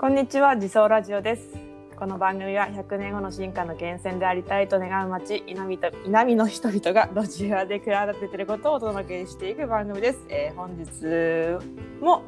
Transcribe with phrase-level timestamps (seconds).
[0.00, 1.58] こんにちは、自走ラジオです。
[1.94, 10.20] この番組は100年後の進化の源泉でありたいと願う町稲美と稲美の人々が路地裏で企てていることをお届けしていく番組です。
[10.30, 12.22] えー本日も、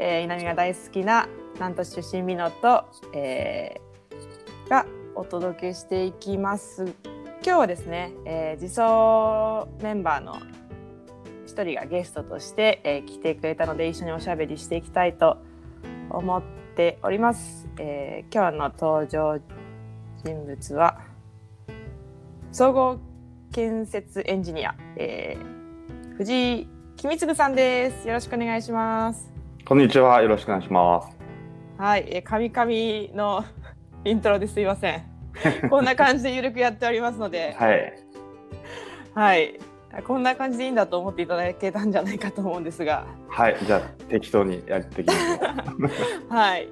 [0.00, 4.84] えー、稲美が大好きな南都市出身美濃と、えーが
[5.14, 6.82] お届けしていきます。
[6.84, 6.94] 今
[7.44, 10.40] 日はですね、えー、自走メンバーの
[11.46, 15.38] 一人がゲストとして、えー来てくれたので一緒におしゃべりしていきたいと
[16.10, 16.42] 思っ
[16.74, 17.68] ております。
[17.78, 19.38] えー今日の登場
[20.24, 21.00] 人物は
[22.50, 22.98] 総合
[23.52, 28.06] 建設エンジニア、えー藤井君次さんです。
[28.06, 29.32] よろしくお願いします。
[29.64, 30.22] こんにちは。
[30.22, 31.16] よろしくお願いします。
[31.78, 33.44] はい、えー、神々の
[34.04, 35.02] イントロですいません。
[35.68, 37.92] こんな感じでゆるくやっておりますので、 はい。
[39.14, 39.58] はい、
[40.00, 43.56] こんな感じでいいんだと思っていただけたんじゃないかと思うんですが、はい。
[43.64, 45.34] じゃあ、適当にやっていきましょ
[46.30, 46.32] う。
[46.34, 46.68] はい、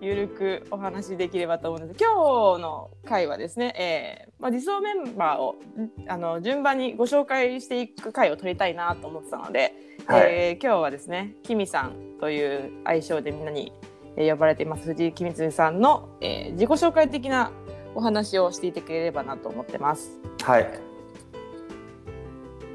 [0.00, 2.00] ゆるくお話しできればと思うんです。
[2.02, 9.72] 今日の回はですね、えーまあ、理想メンバーをんあの順番にご紹介していく回を取りたいなと思ってたので、
[10.06, 13.72] はいえー今日はですね、キミさんという愛称でみんなに
[14.16, 17.50] えー呼ばれています藤井君次さんの、えー自己紹介的な
[17.94, 20.18] お話をしていてくれればなと思ってます。
[20.42, 20.93] はい。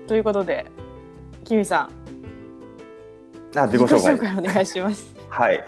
[0.10, 0.66] ということで、
[1.44, 1.88] キミさ
[3.56, 4.36] ん、あ、自己紹介。
[4.36, 5.16] お願いします。
[5.30, 5.64] はい。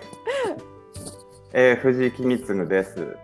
[1.53, 3.15] えー、藤井君次です。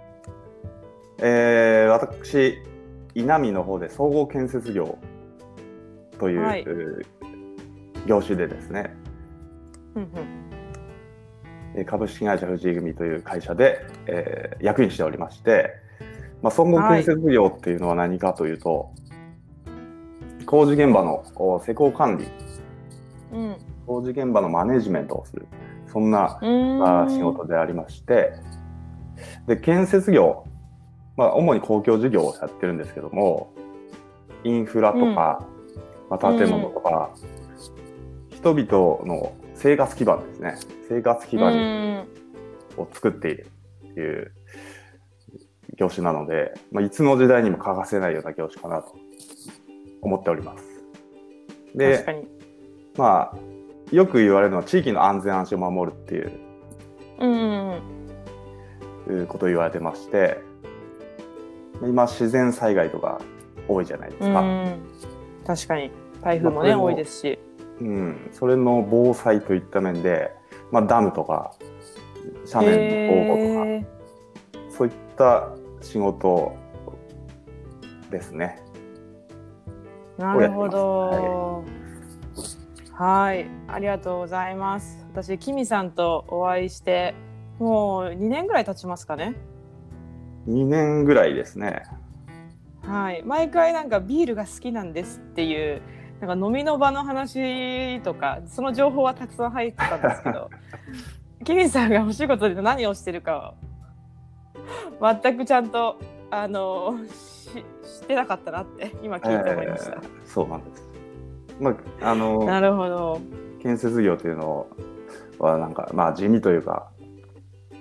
[1.17, 2.59] えー、私、
[3.15, 4.99] 稲見の方で総合建設業
[6.19, 6.65] という、はい
[8.05, 8.95] 業種でですね、
[9.95, 10.09] うんうん
[11.75, 15.73] えー株式会社藤井組という会社で、えー役員しておりまして、
[16.43, 18.91] まあ、総合建設業っていうのは何かというと、
[20.47, 22.25] 工事現場のお施工管理。
[23.33, 23.57] うん。
[23.85, 25.45] 工事現場のマネジメントをする。
[25.85, 26.39] そんな
[27.09, 28.33] 仕事でありまして。
[29.45, 30.45] で建設業、
[31.15, 33.51] まあ、主に公共事業をやってるんですけども
[34.43, 35.43] インフラとか、
[36.09, 37.09] まあ、建物とか、
[38.29, 40.55] 人々の生活基盤ですね。
[40.87, 42.83] 生活基盤うん。
[42.83, 43.47] を作っている
[43.81, 44.31] という
[45.77, 48.95] 業種なので、まあ、いつの時代にも欠かせないような業種かなと
[50.01, 50.63] 思っております。
[51.75, 52.25] で。
[52.97, 53.37] まあ
[53.91, 56.31] よく言われるのは地域の安全安心を守るっていう。
[57.19, 57.81] うん
[59.09, 60.39] いうことを言われてまして。
[61.83, 63.21] 今自然災害とか
[63.67, 64.79] 多いじゃないですか、うん
[65.45, 65.91] 確かに。
[66.23, 67.39] 台風もねまあ多いですし。
[67.79, 68.29] うん。
[68.31, 70.31] それの防災といった面で、
[70.71, 71.53] まあ、ダムとか
[72.51, 73.85] 斜面の防護とか、へ
[74.69, 75.49] そういった
[75.81, 76.55] 仕事
[78.11, 78.61] ですね。
[78.65, 78.66] ー
[80.17, 81.63] なるほど。
[82.93, 85.05] はい、ありがとうございます。
[85.11, 87.13] 私キミさんとお会いして
[87.59, 89.35] もう2年ぐらい経ちますかね。
[90.47, 91.83] 2年ぐらいですね
[92.81, 95.81] はい、毎回なんかビールが好きなんですっていう
[96.21, 100.49] なんか飲みの場の話とかその情報はたくさん入ってたんですけど
[101.43, 103.55] キミさんがお仕事で何をしてるか
[104.99, 105.99] を全くちゃんと
[106.29, 109.91] あのし知ってなかったなって今聞いて思いました。
[109.91, 110.83] えーそうなんです
[111.59, 111.71] ま
[112.01, 113.19] ああのなるほど。
[113.61, 114.67] 建設業というの
[115.39, 116.89] はなんかまあ地味というか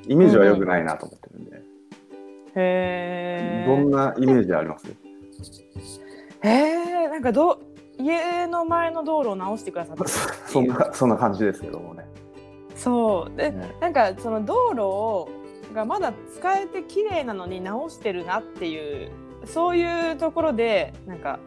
[0.06, 1.62] イメージは良くないなと思ってるんで、
[2.54, 3.96] へどんえ。
[3.96, 4.86] なイメージあります？
[4.88, 7.60] へえ、なんかど
[7.98, 10.04] 家の前の道路を直してくださった。
[10.48, 12.06] そんなそんな感じですけどもね。
[12.74, 15.28] そうでねなんかその道路を
[15.76, 19.12] がまだ使えて綺麗なのに直してるなっていう
[19.44, 21.38] そういうところでなんか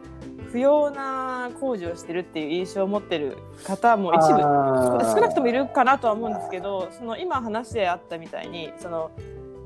[0.52, 9.10] 不要な工事をしてるっていう印象を持ってる方も一部少なくともいるかなとは思うんですけどその今話であったみたいにその、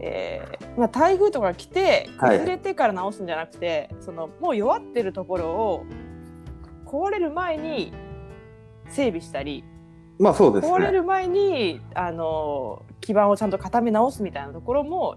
[0.00, 5.86] えーまあ、台風とか来てはい崩れてから直すんじゃなくて、そのもう弱ってるところを
[6.86, 7.92] 壊れる前に
[8.88, 9.64] 整備したり
[10.18, 10.72] まあそうですね。
[10.72, 15.16] 壊れる前にあの基盤をちゃんと固め直すみたいなところも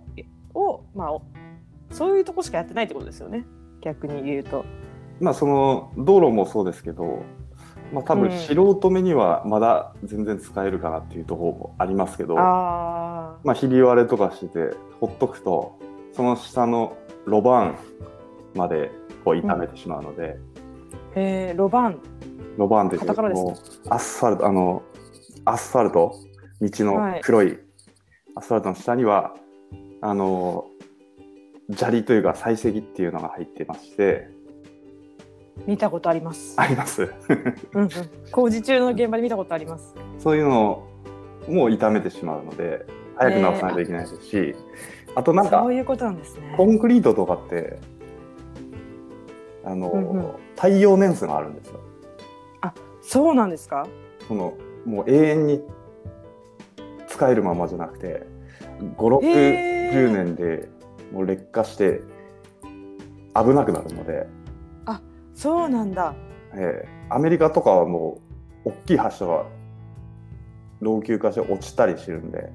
[0.53, 1.21] を、まあ、お
[1.91, 3.45] そういうとこしかやってないってことですよね。
[3.81, 4.65] 逆に言うと。
[5.21, 7.23] まあその道路もそうですけど、
[7.93, 8.37] まあ多分うん。
[8.37, 15.79] 素人目にはまだ全然使えるかなっていうところもありますけど、あまあひび割れとかしててほっとくと
[16.11, 17.77] その下の路盤
[18.53, 18.91] まで
[19.23, 22.01] こう傷めてしまうので、ーへーロバン
[22.57, 23.47] 路盤ってカタカナですか？
[23.47, 23.57] もう
[23.89, 24.83] アスファルトあの
[25.45, 26.15] アスファルト？
[26.59, 27.13] 道はい。
[27.15, 27.59] の黒い
[28.37, 29.35] アスファルトの下には、
[30.01, 30.67] あの
[31.75, 34.29] 砂利というか採石っていうのが入ってまして
[35.65, 36.53] 見たことあります。
[36.57, 37.11] あります
[37.73, 37.89] うんうん、
[38.31, 39.95] 工事中の現場で見たことあります。
[40.19, 40.87] そういうの
[41.47, 42.85] をもう傷めてしまうので
[43.15, 44.55] 早く直さないといけないですし、
[45.15, 46.53] あとなんかそういうことなんですね。
[46.55, 47.79] コンクリートとかって
[49.65, 51.79] あの、うんうん耐用年数があるんですよ。
[53.01, 53.87] そうなんですか？
[54.27, 54.53] その
[54.85, 55.61] もう永遠に
[57.17, 58.27] 使えるままじゃなくて
[58.97, 60.69] 56、へー10年で
[61.11, 62.01] もう劣化して
[63.35, 64.27] 危なくなるので、
[65.33, 66.15] そうなんだ。
[66.53, 68.19] えーアメリカとかはも
[68.65, 69.45] う大きい橋が
[70.81, 72.51] 老朽化して落ちたりしてるんで、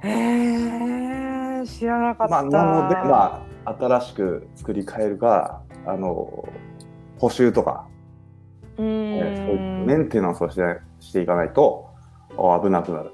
[0.00, 2.32] へえ、知らなかった。
[2.32, 6.48] まあ、なので、まあ、新しく作り変えるかあの
[7.18, 7.86] 補修とか、
[8.76, 9.86] うえーそういう。
[9.86, 10.62] メンテナンスをして
[10.98, 11.87] していかないとあ
[12.62, 13.10] 危なくなる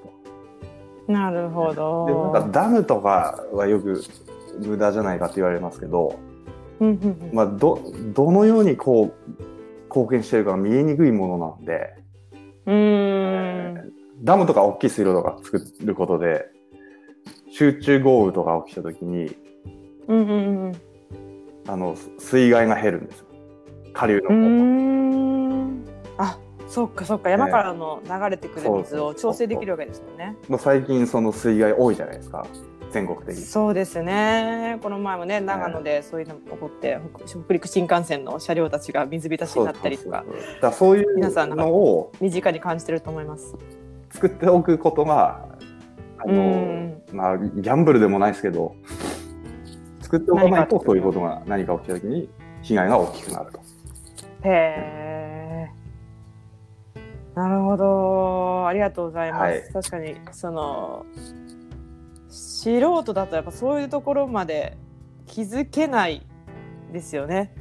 [1.06, 1.12] と。
[1.12, 2.32] なるほでど。
[2.32, 4.02] なんかダムとかはよく
[4.64, 6.18] 無駄じゃないかって言われますけど、
[7.32, 7.80] まあ、ど
[8.14, 9.30] どのようにこう
[9.88, 11.94] 貢献してるかが見えにくいものなんで、
[12.66, 13.92] うーん。
[14.22, 16.46] ダムとか大きい水路とか作ることで
[17.50, 19.36] 集中豪雨とか起きた時に
[20.08, 20.72] うんうんうん
[21.66, 23.26] あの水害が減るんですよ
[23.92, 24.32] 下流のう
[26.16, 26.24] 方。
[26.24, 26.38] あ、
[26.74, 30.36] そっかそっか山からの流れてくる水を調整できるわけですもんね。
[30.48, 32.44] もう最近その水害多いじゃないですか
[32.90, 33.36] 全国的に。
[33.36, 34.80] そうですね。
[34.82, 40.24] この前もね長野でそういうの起こって北北陸新幹線の車両たちが水浸しになったりとか
[40.60, 43.54] だそういう皆さんのを身近に感じてると思います。
[44.10, 45.46] 作っておくことが
[46.18, 48.74] あうの、んまあ、ギャンブルでもないですけど
[50.00, 52.28] 作っておかないとそういうことが何か起きた時に
[52.62, 53.60] 被害が大きくなると。
[54.42, 55.03] へえ。
[57.34, 58.66] なるほど。
[58.66, 59.42] ありがとうございます。
[59.42, 61.06] はい確かにその
[62.28, 64.76] 素人だとやっぱそういうところまで
[65.26, 66.26] 気づけない
[66.92, 67.54] ですよね。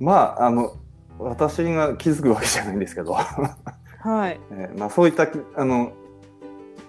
[0.00, 0.76] まああの
[1.18, 4.40] 私が気づくわけじゃないんですけど、はい。
[4.50, 5.26] えーまあ、そういった
[5.56, 5.92] あの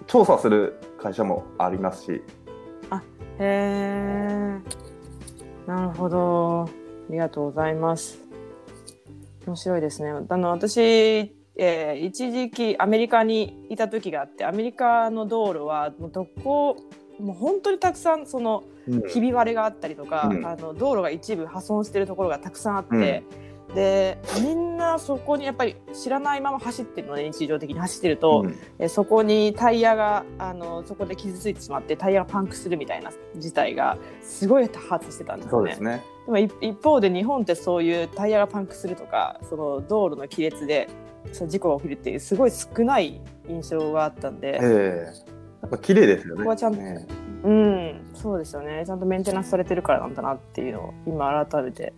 [0.06, 2.22] 調査する会社もありますし、
[3.38, 4.60] へえ。
[5.66, 6.64] なるほど。
[6.64, 6.68] あ
[7.10, 8.18] りがとうございます。
[9.46, 10.10] 面白いですね。
[10.28, 16.76] あの私、えー一時期アメリカにいた時があって、アメリカの道路はもうどこ
[17.18, 23.22] もう本当にたくさんそのうんひび割れがあったりとか、うんあの道路が一部破損してるところがたくさんあって、
[23.74, 35.70] でみんなそこにやっぱり知らないまま走ってるので日常的に走ってると、うんえそこにタイヤがあのそこで傷ついてしまってタイヤがパンクするみたいな事態がすごい多発してたんですよね。
[35.70, 36.04] ですね。
[36.26, 40.88] でも一一方で日本ってそういうタイヤがパンクするとかその道路の亀裂で
[41.32, 46.38] そう事故が起きるっていうすごい少ない印象があったんで、ええやっぱ綺麗ですよね。
[46.38, 47.06] ここはちゃんとえ
[47.44, 51.92] うんそうですよねちゃんとメンテナンスされてるからなんだなっていうのを今改めて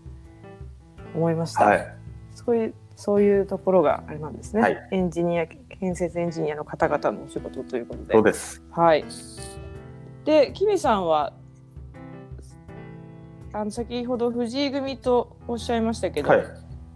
[1.14, 1.64] 思いました。
[1.64, 1.94] えはい。
[2.34, 8.14] そういうそういうところがあれなんですね、はいエンジニア建設エンジニアの方々のお仕事ということで。
[8.14, 8.62] そうです。
[8.72, 9.04] はい。
[10.24, 11.32] で、キミさんは。
[13.52, 16.44] あの先ほど藤井組とおっしゃいましたけど、はい。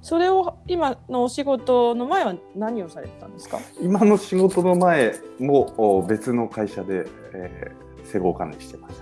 [0.02, 3.58] それを今のお仕事の前は何をされてたんですか？
[3.80, 8.96] 今の仕事の前もお別の会社で、えー、施工管理してまし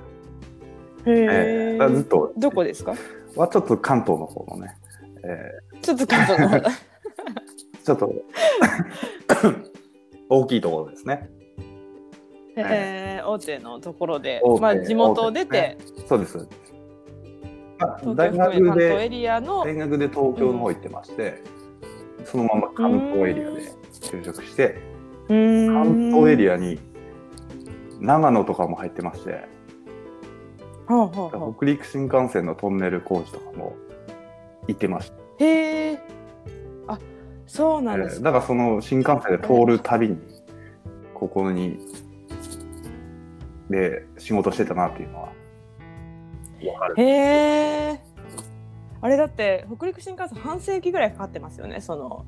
[1.05, 1.11] た。
[1.11, 1.15] へ
[1.77, 2.95] えーずっとどこですか？
[3.35, 4.75] はちょっと関東の方のね、
[5.25, 5.51] え
[5.81, 6.61] ちょっと関東の方
[7.83, 8.13] ちょっと
[10.29, 11.31] 大きいところですね。
[12.57, 16.49] えー、大手のところでまあ地元を出て、大そうです。
[18.15, 21.43] 大学東エでリアの大学で東京の方行ってまして、
[22.25, 24.79] そのまま関東エリアで就職して、
[25.29, 26.79] 関関東エリアに
[28.01, 29.49] 長野とかも入ってまして、
[30.87, 33.77] 北陸新幹線のトンネル工事とかも
[34.67, 35.45] 行ってました。
[35.45, 35.99] へえ。
[36.89, 36.99] あ、
[37.47, 40.19] そうなんえですだからその新幹線で通るたびに
[41.15, 41.79] ここに
[43.69, 45.40] で仕事してたなっていうのは分
[46.79, 46.95] かる。
[46.97, 48.01] へえ。
[49.03, 51.81] あれだって北陸新幹線半世紀ぐらいかかってますよね。
[51.81, 52.27] その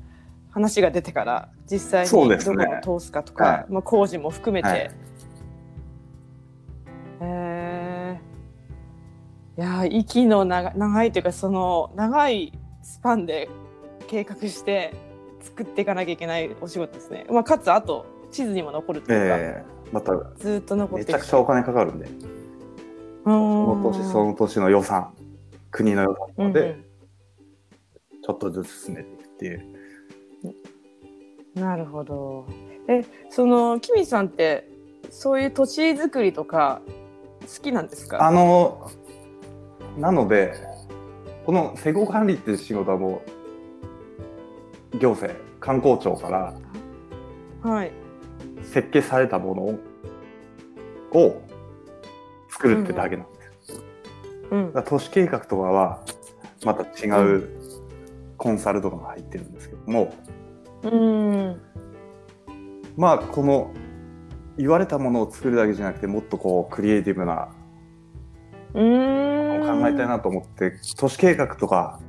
[0.49, 4.67] 話が出てから実際にどこを通すかとか、はまあ工事も含めて。
[4.67, 4.89] はいへ
[7.21, 8.19] え。
[9.57, 13.49] いやー息の長長いというかその長いスパンで
[14.07, 14.93] 計画して
[15.41, 17.25] 作っていかなきゃいけないお仕事ですね。
[17.29, 22.07] まあかつあと地図にも残るというか、えーまたずーっと残ってめちゃくちゃお金かかるんで
[23.23, 25.13] その年その年の予算
[25.71, 26.77] 国の予算まで
[28.23, 29.65] ちょっとずつ進めていくっていう。
[31.55, 32.45] なるほど。
[32.87, 34.69] え、そのキミさんって
[35.09, 36.81] そういう土地作りとか
[37.41, 38.25] 好きなんですか？
[38.25, 38.89] あの
[39.97, 40.53] なので
[41.45, 43.21] この施工管理っていう仕事はも
[44.93, 46.53] う行政観光庁から
[47.61, 47.91] はい。
[48.63, 49.55] 設計されたも
[51.13, 51.41] のを
[52.63, 53.83] 作るってだけなんです。
[54.51, 54.73] うん。
[54.85, 56.05] 都市計画とかは
[56.63, 57.49] また違う
[58.37, 60.13] コンサルとかが入ってるんですけども、
[60.83, 61.61] うん。
[62.95, 63.73] まあこの
[64.57, 67.49] 言われたものを作るだけじゃなくてもっとこうクリエイティブな
[68.73, 69.61] うん。
[69.63, 71.99] 考えたいなと思って都市計画とか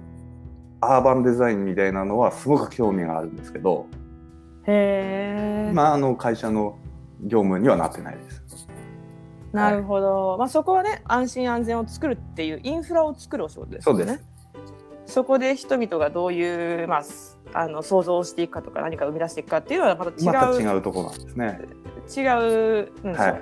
[0.80, 3.86] アーバンデザインみたいなのはすごく興味があるんですけど、
[4.66, 6.78] へえ、まああの会社の
[7.22, 8.43] 業務にはなってないです。
[9.54, 14.34] なるほど、まあそこはね安心安全を作るっていうインフラを作るお仕事ですよねそうです。
[15.06, 21.60] そこで人々がどういう、まあ、すあの想像をしていくかとか何か生み出していくかっていうのはまた違う、また違うところなんですね。
[22.16, 22.20] 違
[22.82, 23.32] う、うんはい。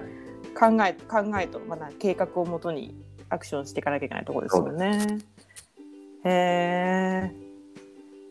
[0.54, 2.94] 考え考えと、まあ、計画をもとに
[3.30, 5.18] アクションしていかなきゃいけないところですよね。
[6.24, 7.32] へ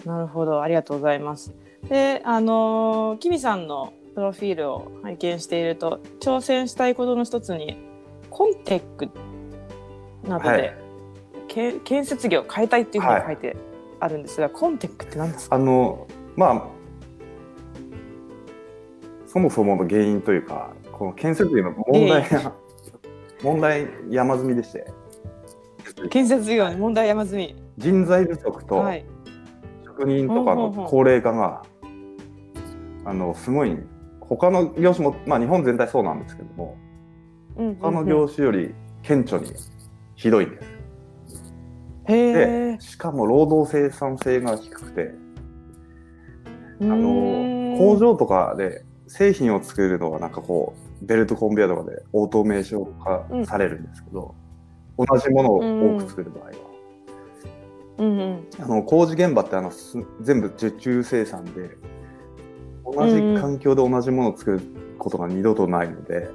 [0.03, 1.53] えなるほどありがとうございます。
[1.89, 7.77] であのーキミさんのプロフィールを拝見していると挑戦したいことの一つに
[8.29, 9.09] コンテック
[10.27, 10.73] などで、はい。
[11.47, 13.57] け建設業を変えたいっていうふうに書いて
[13.99, 15.55] あるんですが、コンテックって何ですか？
[15.55, 16.63] あのまあ
[19.27, 22.53] そもそもの原因というかこの建設業の問題が、
[23.43, 24.85] 問題山積みでして。
[26.09, 27.55] 建設業に問題山積み。
[27.77, 29.05] 人材不足とはい。
[29.85, 31.63] 職人とかの高齢化が
[33.05, 33.77] あのすごい
[34.35, 36.77] 他の業種もまあ日本全体そうなんですけども
[37.57, 38.73] うん他の業種より
[39.03, 39.51] 顕著に
[40.15, 40.71] ひどいんです。
[42.05, 42.39] へで
[42.73, 42.77] え。
[42.79, 45.13] しかも労働生産性が低くて
[46.81, 54.35] ああの工場とかで製品を作るのはなんかこうベルトコンベヤーとかでオートメーション化されるんですけど、
[54.97, 56.51] 同じものを多く作る場合は、
[57.97, 58.47] うんうん。
[58.59, 61.51] あの工事現場ってあのす全部受注生産で
[62.95, 64.61] 同じ環境で同じものを作る
[64.97, 66.29] ことが二度とないので、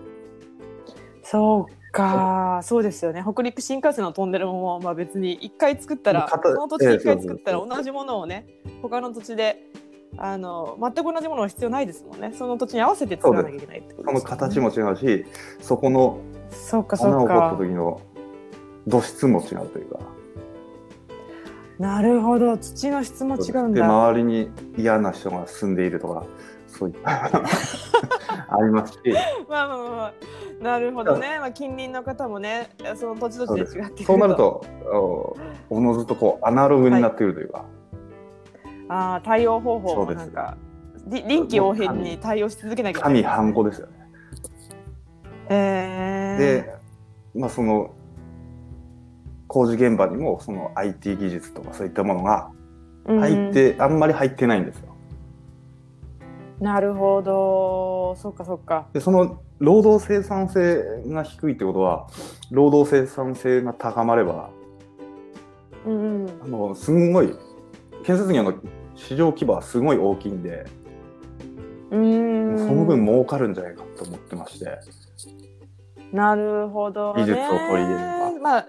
[1.22, 3.22] そうか、そうですよね。
[3.22, 8.46] 北陸新幹線のトンネルも、まあ、別に一回作ったら、型その土地で一回作ったら同じものをね、
[8.82, 9.62] 他の土地で。
[10.18, 12.32] あの全く同じものは必要ないですもんね。
[12.32, 14.20] その土地に合わせて作らなきゃいけないってことその。
[14.22, 15.26] 形も違うし
[15.60, 16.20] そこの
[16.50, 17.56] そうかそう穴を掘ったか。
[17.58, 18.00] 時の
[18.86, 19.98] 土質も違うというか
[21.78, 23.86] なるほど、土の質も違うんでだ。
[23.86, 26.24] 周りに嫌な人が住んでいるとか
[26.66, 27.10] そういった
[28.48, 28.98] ありますし
[29.48, 30.12] まあまあまあまあ、
[30.62, 31.38] なるほどね。
[31.38, 34.36] まあ近隣の方もね、その土地土地で違ってそうなる。
[34.36, 35.36] とお
[35.70, 37.64] おのずとこうアナログになってくるというか、
[38.88, 40.56] ああ、対応方法もなんか。
[41.06, 43.22] り臨機応変に対応し続けなきゃいけない。
[43.22, 43.92] 神半子ですよね。
[45.48, 46.62] へえ。
[47.34, 47.92] で、まあ、その
[49.48, 52.50] 工事現場にもその IT 技術とかそういったものが
[53.06, 54.96] うん入って、あんまり入ってないんですよ。
[56.60, 58.88] なるほど、そっかそっか。
[58.92, 62.08] でその労働生産性が低いってことは
[62.50, 64.50] 労働生産性が高まれば
[65.86, 66.30] うんうん。
[66.42, 67.32] あのすんごい
[68.04, 68.54] 建設業の
[68.94, 70.66] 市場規模はすごい大きいんで、
[71.90, 74.78] うーんその分儲かるんじゃないかと思ってまして
[76.12, 77.22] なるほど、ね。
[77.22, 78.66] 技術を取り入れればまあ、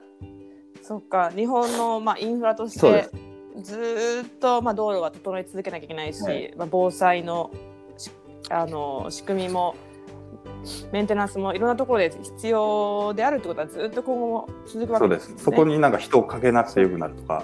[0.88, 3.12] そっか、日本のまあインフラとしてそうです。
[3.62, 6.53] ずーっとまあ道路は整え続けなきゃいけないし、はい。
[6.56, 7.51] まあ防災の
[7.98, 8.10] し
[8.50, 9.75] あの仕組みも
[10.94, 15.44] メンテナンスもいろんなところで必要であるってことはずっと今後も続くわそうでけです。
[15.44, 17.44] そこになんか人をかけなくてよくなるとか、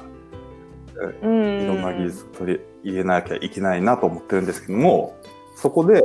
[1.22, 1.64] うん。
[1.64, 5.18] いろんな技術を取り入れなきゃいけないなと思ってるんですけども
[5.58, 6.02] そこで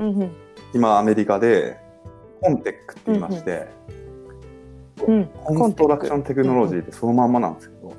[0.00, 0.36] うんうん。
[0.74, 1.78] 今アメリカで
[2.40, 3.68] コンテックって言いまして、
[5.06, 7.92] うんコンストラクションテクノロジーってそのまんまなんですけど、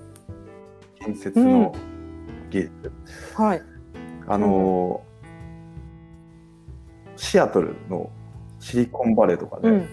[0.99, 1.75] 建設の
[2.49, 2.91] 技術、
[3.35, 3.61] はい。
[4.27, 5.15] あのー
[7.17, 8.09] シアトルの
[8.59, 9.89] シリコンバレーとかで、うん。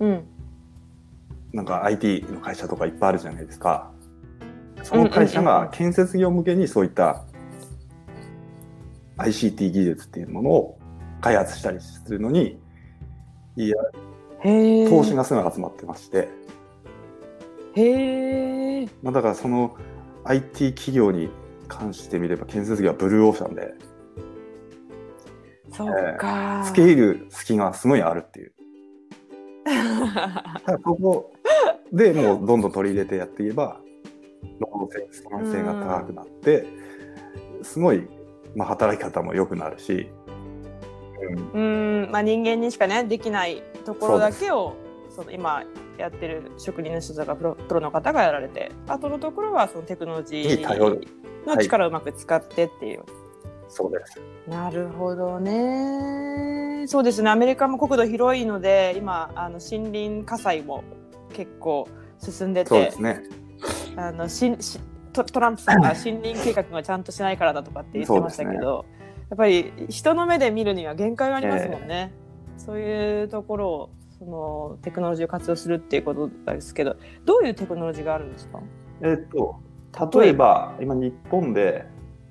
[0.00, 0.24] うん。
[1.52, 3.92] なんか IT の会社とかいっぱいあるじゃないですか。
[4.82, 7.24] その会社が建設業向けにそういった
[9.18, 10.78] ICT 技術っていうものを
[11.20, 12.58] 開発したりするのに、
[13.56, 13.76] いや。
[14.42, 16.28] 投資がすごい集まってまして、
[17.74, 18.88] へえ。
[19.02, 19.76] まあ、だからその
[20.24, 21.30] IT 企業に
[21.68, 23.74] 関してみれば建設業はブルーオーシャンで、
[25.72, 26.62] そっか。
[26.66, 28.52] 付け入る隙がすごいあるっていう。
[30.82, 31.32] ここ
[31.92, 33.80] でもうどんどん取り入れてやっていけば
[34.58, 36.66] 労働生産性が高くなって、
[37.62, 38.06] すごい、
[38.56, 40.08] まあ、働き方も良くなるし、
[41.26, 44.76] うんうん、まあ人間にしかねできないところだけを
[45.10, 45.64] その今
[45.98, 51.00] やってる職人の人とかプロプロの方がやられて、あとのところはそのテクノロジー
[51.46, 53.02] の力をうまく使ってっていう。
[53.68, 54.20] そうです。
[54.48, 56.82] なるほどね。
[56.82, 60.84] えそうですねアメリカも国土広いので今あの森林火災も
[61.32, 61.88] 結構
[62.18, 63.22] 進んでてそうですね。
[63.96, 64.80] あのしし
[65.12, 68.86] トトランプさんが森林計画がちゃんとしないからだとかって言ってましたけど、
[69.32, 72.12] やっぱり人の目で見るには限界がありますもんね。
[72.58, 78.60] そういうところをそのテクノロジーを活用するっていうことですけどどういうテクノロジーがあるんですか？
[79.00, 79.58] えっと、
[80.20, 81.86] 例えば、今日本で、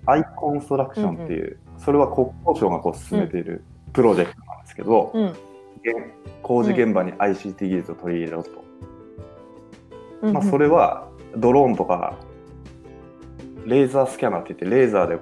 [0.06, 5.26] アイコンストラクションっていう、それは国交省がこう進めているプロジェクトなんですけど、うん。
[5.26, 5.36] 現
[6.44, 10.32] 工事現場に ICT 技術を取り入れろと。
[10.32, 12.14] まあ、それはドローンとか
[13.66, 15.18] レーザースキャナーって言ってレーザーで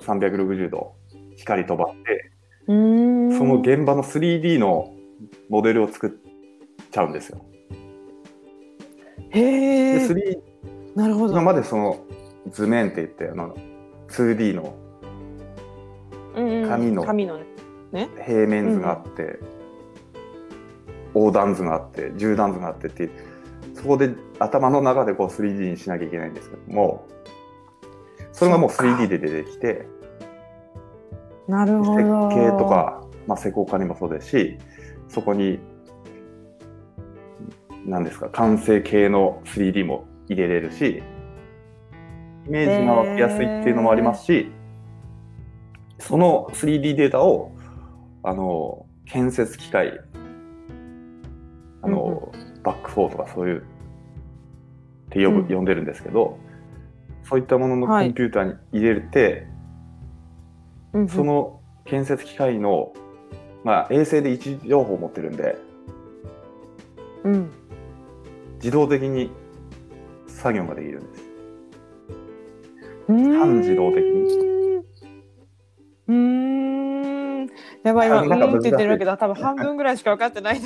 [0.00, 0.94] 360度
[1.36, 2.32] 光飛ばして
[2.66, 4.94] その現場の 3D の
[5.48, 6.10] モデルを作っ
[6.90, 7.44] ちゃうんですよ。
[9.30, 10.38] へでえ 3D
[10.96, 11.32] なるほど。
[11.32, 12.04] 今までその
[12.50, 13.56] 図面って言ってあの
[14.08, 14.74] 2D の
[16.34, 17.38] 紙の紙の
[17.92, 18.08] ね。
[18.24, 19.40] 平面図があって、
[21.14, 23.10] 横断図があって縦断図があってって
[23.74, 27.06] そこで頭の中でこう 3D にしなきゃいけないんですけども
[28.40, 28.84] それがもうそっか。
[28.84, 29.86] 3D で出てきて
[31.46, 34.58] なるほ設ど計とか、まあ、施工家にもそうですし
[35.08, 35.60] そこに
[37.84, 41.02] 何ですか完成形の 3D も入れれるし
[42.46, 44.50] イメージが湧きやすいっていうのもありますし、
[45.98, 47.52] その 3D データを
[48.22, 50.00] あの建設機械
[51.82, 52.32] あの、
[52.62, 53.62] バックフォーとかそういうっ
[55.10, 55.46] て呼ぶ、うん。
[55.46, 56.38] 呼んでるんですけど
[57.30, 58.08] そういったもののコはい。
[58.10, 59.46] ンピューターに入れて、
[60.92, 61.08] うんうん。
[61.08, 62.92] その建設機械の、
[63.62, 65.56] まあ、衛星で位置情報を持ってるんで
[67.22, 67.50] うん。
[68.56, 69.30] 自動的に
[70.26, 71.24] 作業ができるんです。
[73.06, 74.34] 半半自動的に。
[76.08, 77.46] うーん。
[77.84, 80.60] やばい今うんって言ってるわけ難だ多分半分ぐらいしか分かってない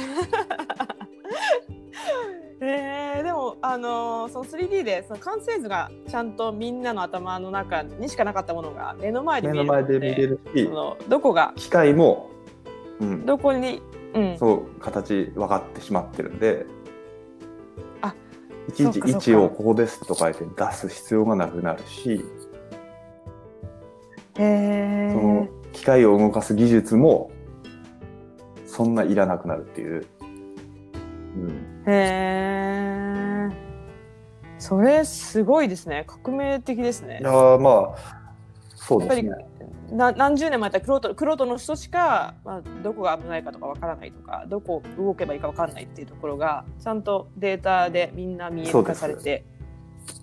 [3.74, 12.30] あのーその 3D でその完成図がちゃんとみんなの頭の中にしかなかったものが目の前で目見えるのでの前で見れるしそのどこが機械も、
[13.00, 13.82] うん、どこに、
[14.14, 16.66] うん、そう形分かってしまってるんで。
[18.00, 18.14] あ
[18.68, 19.08] いちいちそっかそっか。
[19.08, 22.24] 位置をここですと書いて出す必要がなくなるし。
[24.38, 27.32] へその機械を動かす技術も
[28.66, 30.06] そんないらなくなるっていう、
[31.36, 33.13] うん、えへえ
[34.64, 36.06] それすごいですね。
[36.06, 37.18] 革命的ですね。
[37.20, 38.32] いやーまあ
[38.74, 39.28] そうですね。
[39.28, 39.38] やっ
[39.92, 49.44] な何十年もやったらクロートクロートの人しか、まあ、どこが危ないかとかわからないとかどこ動けばいいかわからないっていうところがちゃんとデータでみんな見える化されて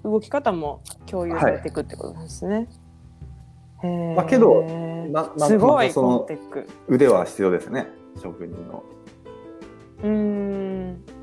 [0.04, 2.68] 動き方も共有されていくってことなんですね。
[3.84, 4.16] へー。
[4.16, 6.28] まあけどななんすごいその。
[6.88, 7.86] 腕は必要ですね。
[8.20, 8.84] 職人の。
[10.02, 11.21] うーん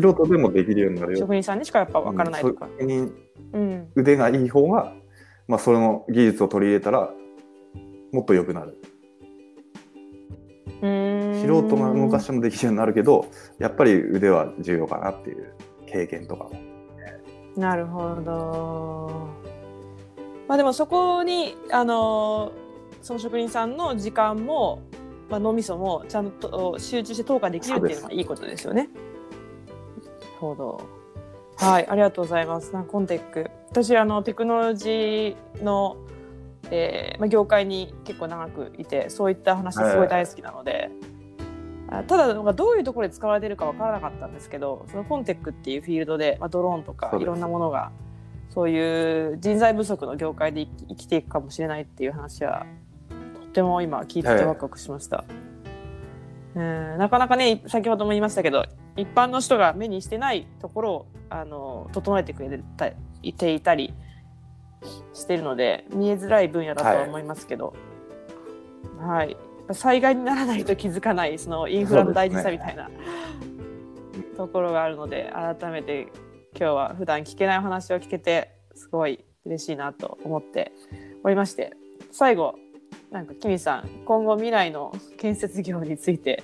[0.00, 2.68] 素人でもできるようになるよ職人さんにしかやっぱわからないとか。
[2.78, 4.94] うん腕がいい方が、
[5.46, 7.10] まあ、その技術を取り入れたら
[8.12, 8.78] もっと良くなる
[10.80, 13.26] うーん素人が動かしてもできるようになるけど
[13.58, 15.52] やっぱり腕は重要かなっていう
[15.86, 16.50] 経験とかも
[17.56, 19.28] なるほど。
[20.48, 22.52] まあでもそこにあの
[23.02, 24.80] その職人さんの時間も、
[25.28, 28.88] まあ、脳みそもちゃんと集中して投下できるっていうのがいいことですよね。
[30.46, 30.80] ほど。
[31.56, 32.72] はい、ありがとうございます。
[32.72, 33.50] なコンテック。
[33.70, 35.96] 私あのテクノロジーの、
[36.70, 40.90] えーまあ、業界に結構長くいてそういった話すごい大好きなので。
[41.88, 47.92] あただなんかどういうところで使われてるかわからなかったんですけどそのコンテックっていうフィールドで、まあ、ドローンとかいろんなものが
[48.48, 52.64] そういう人材不足の業界で生き生きていくかもしれないっていう話は
[53.34, 55.24] とっても今聞いててワクワクしました、
[56.54, 62.88] うんなかなかね先ほども言いましたけど一般の人が目にしてないところをあの整えてくれた
[63.22, 63.94] いていたり
[65.14, 67.74] してるので見えづらい分野だとは思いますけど、
[68.98, 69.36] はい。
[69.72, 72.90] 災害にならないと気づかないそのインフラの大事さみたいな、
[74.36, 76.08] ところがあるので改めて
[76.58, 80.72] 今日は普段聞けないお話を聞けてすごい嬉しいなと思って
[81.24, 81.74] おりまして。
[82.10, 82.56] 最後
[83.10, 86.42] なんかキミさん今後未来の建設業について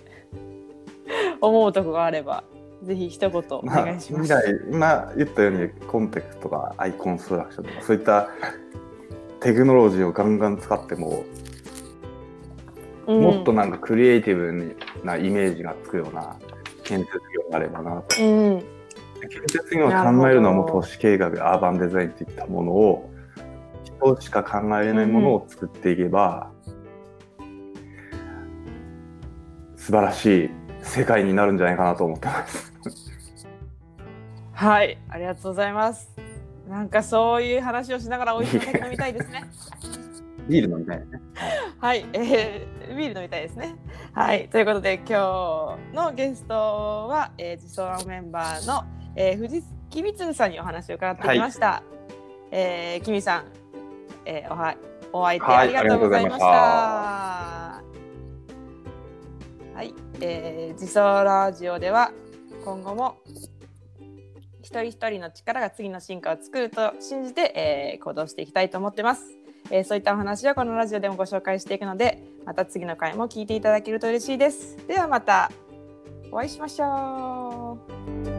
[1.41, 2.45] 思うとこがあれば
[2.83, 4.25] ぜひ一言おまあ願いします。
[4.25, 8.29] 未来今言ったようにコンテクトとかアイコンストラクションとかそういった
[9.41, 11.25] テクノロジーをガンガン使っても、
[13.07, 13.23] うん。
[13.23, 16.37] もっとなんかクリエイティブなイメージがつくような
[16.85, 18.23] 建設業があればなと。
[18.23, 18.65] うん。
[19.21, 23.11] 建設業を考えるのはもう都市計画アーバンデザインといったものを
[23.83, 26.51] 人しか考えれないものを作っていけば、
[29.77, 30.51] 素晴らしい
[30.83, 32.73] 世界になるんじゃないかなと思ってます。
[34.53, 36.11] はい、ありがとうございます。
[36.69, 39.45] なんかそういう話をしながら美味しいお酒飲みたいですね。
[40.49, 41.05] ビール飲みたいね。
[41.79, 43.77] はい、えー、ビール飲みたいですね。
[44.13, 51.83] はい、ということで今日のゲストは、えー、自走のメンバーの、えー、藤木光さんにお話を伺ってきました。
[52.51, 53.45] えー、きみさん、
[54.25, 54.75] えー、おは
[55.13, 57.58] お相手はいありがとうございました。
[60.21, 62.13] えー、自走ラジオでは
[62.65, 63.19] 今後も
[64.63, 67.53] 一人一人の力が次の進化を作ると信じて、
[67.97, 69.23] えー、行動していきたいと思ってます。
[69.71, 74.77] えー、そういったお話をこのラジオでもご紹介していくのでまた次の回も聞いていただけると嬉しいです。
[74.87, 75.51] ではまた
[76.31, 77.79] お会いしましょ
[78.35, 78.38] う。